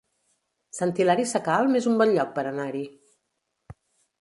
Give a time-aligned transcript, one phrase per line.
[0.77, 2.85] Sant Hilari Sacalm es un bon lloc per anar-hi